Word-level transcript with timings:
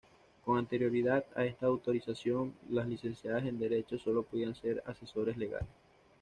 Con 0.43 0.57
anterioridad 0.57 1.25
a 1.35 1.45
esta 1.45 1.67
autorización, 1.67 2.55
las 2.71 2.87
licenciadas 2.87 3.45
en 3.45 3.59
derecho 3.59 3.99
solo 3.99 4.23
podían 4.23 4.55
ser 4.55 4.81
asesores 4.87 5.37
legales. 5.37 5.69